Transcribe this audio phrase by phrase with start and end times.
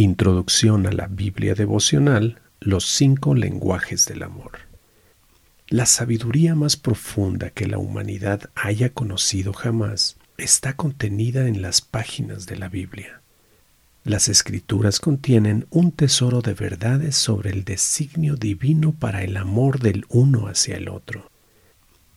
[0.00, 4.60] Introducción a la Biblia devocional, los cinco lenguajes del amor.
[5.66, 12.46] La sabiduría más profunda que la humanidad haya conocido jamás está contenida en las páginas
[12.46, 13.22] de la Biblia.
[14.04, 20.06] Las escrituras contienen un tesoro de verdades sobre el designio divino para el amor del
[20.10, 21.28] uno hacia el otro.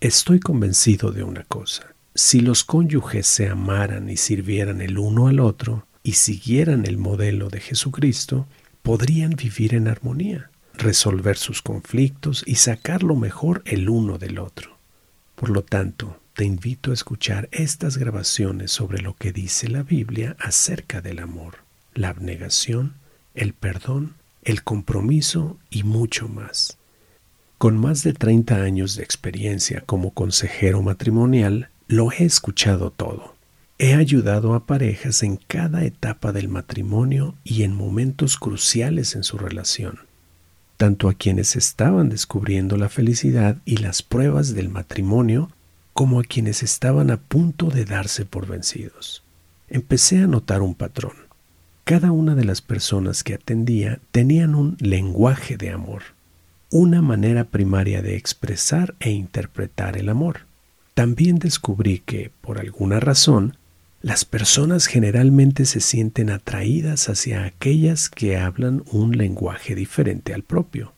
[0.02, 1.96] Estoy convencido de una cosa.
[2.14, 7.50] Si los cónyuges se amaran y sirvieran el uno al otro, y siguieran el modelo
[7.50, 8.48] de Jesucristo,
[8.82, 14.78] podrían vivir en armonía, resolver sus conflictos y sacar lo mejor el uno del otro.
[15.36, 20.36] Por lo tanto, te invito a escuchar estas grabaciones sobre lo que dice la Biblia
[20.40, 21.58] acerca del amor,
[21.94, 22.96] la abnegación,
[23.36, 26.78] el perdón, el compromiso y mucho más.
[27.58, 33.31] Con más de 30 años de experiencia como consejero matrimonial, lo he escuchado todo
[33.84, 39.40] He ayudado a parejas en cada etapa del matrimonio y en momentos cruciales en su
[39.40, 40.02] relación,
[40.78, 45.50] tanto a quienes estaban descubriendo la felicidad y las pruebas del matrimonio,
[45.94, 49.24] como a quienes estaban a punto de darse por vencidos.
[49.68, 51.16] Empecé a notar un patrón.
[51.84, 56.04] Cada una de las personas que atendía tenían un lenguaje de amor,
[56.70, 60.42] una manera primaria de expresar e interpretar el amor.
[60.94, 63.58] También descubrí que, por alguna razón,
[64.02, 70.94] las personas generalmente se sienten atraídas hacia aquellas que hablan un lenguaje diferente al propio.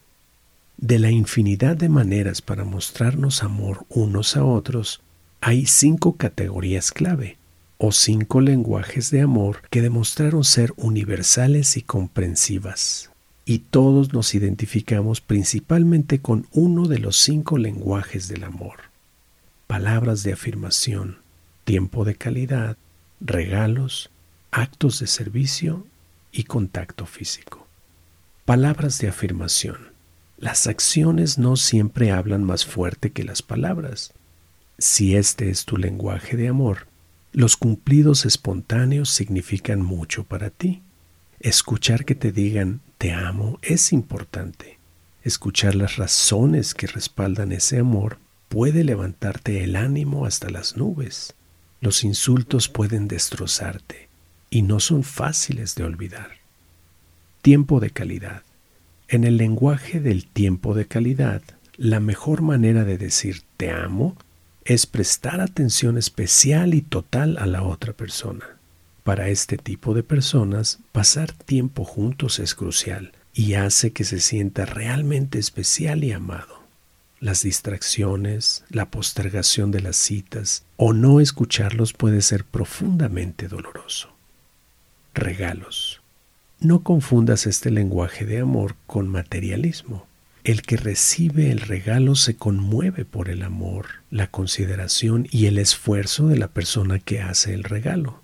[0.78, 5.02] De la infinidad de maneras para mostrarnos amor unos a otros,
[5.42, 7.38] hay cinco categorías clave,
[7.78, 13.10] o cinco lenguajes de amor que demostraron ser universales y comprensivas.
[13.44, 18.78] Y todos nos identificamos principalmente con uno de los cinco lenguajes del amor.
[19.68, 21.18] Palabras de afirmación,
[21.66, 22.78] tiempo de calidad,
[23.24, 24.10] regalos,
[24.52, 25.88] actos de servicio
[26.32, 27.68] y contacto físico.
[28.46, 29.94] Palabras de afirmación.
[30.38, 34.14] Las acciones no siempre hablan más fuerte que las palabras.
[34.78, 36.88] Si este es tu lenguaje de amor,
[37.32, 40.82] los cumplidos espontáneos significan mucho para ti.
[41.40, 44.80] Escuchar que te digan te amo es importante.
[45.24, 48.18] Escuchar las razones que respaldan ese amor
[48.50, 51.36] puede levantarte el ánimo hasta las nubes.
[51.84, 54.08] Los insultos pueden destrozarte
[54.50, 56.38] y no son fáciles de olvidar.
[57.42, 58.44] Tiempo de calidad.
[59.10, 61.42] En el lenguaje del tiempo de calidad,
[61.76, 64.16] la mejor manera de decir te amo
[64.64, 68.46] es prestar atención especial y total a la otra persona.
[69.04, 74.64] Para este tipo de personas, pasar tiempo juntos es crucial y hace que se sienta
[74.64, 76.63] realmente especial y amado
[77.24, 84.10] las distracciones, la postergación de las citas o no escucharlos puede ser profundamente doloroso.
[85.14, 86.02] Regalos.
[86.60, 90.06] No confundas este lenguaje de amor con materialismo.
[90.44, 96.28] El que recibe el regalo se conmueve por el amor, la consideración y el esfuerzo
[96.28, 98.22] de la persona que hace el regalo.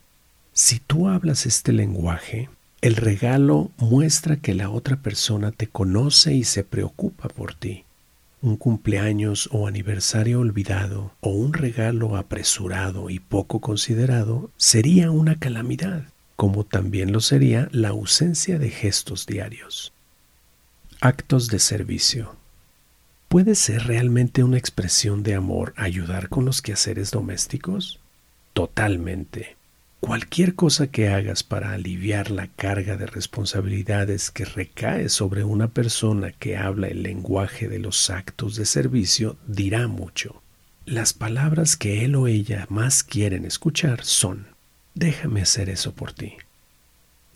[0.52, 2.50] Si tú hablas este lenguaje,
[2.82, 7.86] el regalo muestra que la otra persona te conoce y se preocupa por ti
[8.42, 16.06] un cumpleaños o aniversario olvidado o un regalo apresurado y poco considerado sería una calamidad,
[16.36, 19.94] como también lo sería la ausencia de gestos diarios.
[21.02, 22.36] Actos de servicio.
[23.28, 28.00] ¿Puede ser realmente una expresión de amor ayudar con los quehaceres domésticos?
[28.54, 29.59] Totalmente.
[30.00, 36.32] Cualquier cosa que hagas para aliviar la carga de responsabilidades que recae sobre una persona
[36.32, 40.42] que habla el lenguaje de los actos de servicio dirá mucho.
[40.86, 44.48] Las palabras que él o ella más quieren escuchar son
[44.96, 46.34] déjame hacer eso por ti.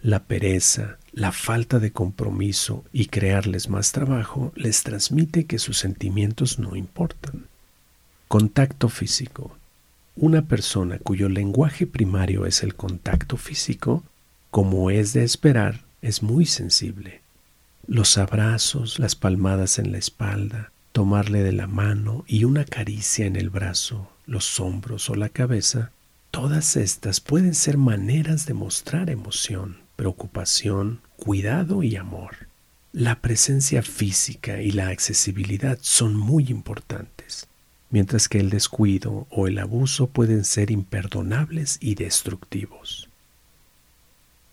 [0.01, 6.59] La pereza, la falta de compromiso y crearles más trabajo les transmite que sus sentimientos
[6.59, 7.47] no importan.
[8.27, 9.57] Contacto físico
[10.15, 14.03] una persona cuyo lenguaje primario es el contacto físico,
[14.51, 17.21] como es de esperar, es muy sensible.
[17.87, 23.35] Los abrazos, las palmadas en la espalda, tomarle de la mano y una caricia en
[23.35, 25.91] el brazo, los hombros o la cabeza,
[26.29, 32.47] todas estas pueden ser maneras de mostrar emoción, preocupación, cuidado y amor.
[32.91, 37.47] La presencia física y la accesibilidad son muy importantes
[37.93, 43.07] mientras que el descuido o el abuso pueden ser imperdonables y destructivos.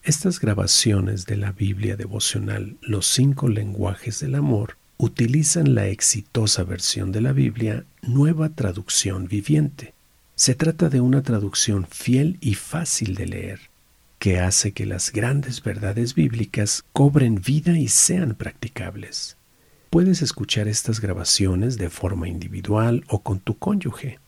[0.03, 7.11] Estas grabaciones de la Biblia devocional, los cinco lenguajes del amor, utilizan la exitosa versión
[7.11, 9.95] de la Biblia, Nueva Traducción Viviente.
[10.35, 13.59] Se trata de una traducción fiel y fácil de leer.
[14.19, 19.35] que hace que las grandes verdades bíblicas cobren vida y sean practicables.
[19.91, 24.19] Puedes escuchar estas grabaciones de forma individual o con tu cónyuge.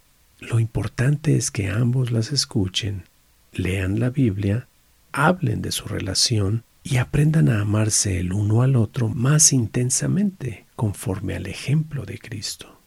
[0.42, 3.06] Lo importante es que ambos las escuchen,
[3.54, 4.68] lean la Biblia,
[5.13, 11.33] hablen de su relación y aprendan a amarse el uno al otro más intensamente conforme
[11.33, 12.77] al ejemplo de Cristo.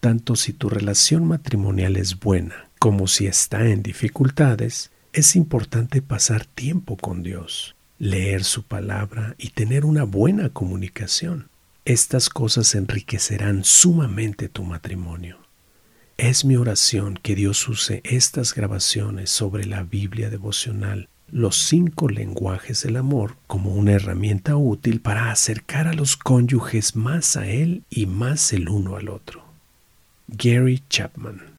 [0.00, 6.46] Tanto si tu relación matrimonial es buena como si está en dificultades, es importante pasar
[6.46, 11.49] tiempo con Dios, leer su palabra y tener una buena comunicación.
[11.84, 15.38] Estas cosas enriquecerán sumamente tu matrimonio.
[16.18, 22.82] Es mi oración que Dios use estas grabaciones sobre la Biblia devocional los cinco lenguajes
[22.82, 28.06] del amor como una herramienta útil para acercar a los cónyuges más a él y
[28.06, 29.44] más el uno al otro.
[30.26, 31.50] Gary Chapman